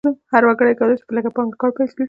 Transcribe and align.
هر 0.31 0.43
وګړی 0.47 0.73
کولی 0.79 0.95
شي 0.99 1.05
په 1.07 1.13
لږه 1.15 1.31
پانګه 1.35 1.57
کار 1.61 1.71
پیل 1.75 1.87
کړي. 1.93 1.99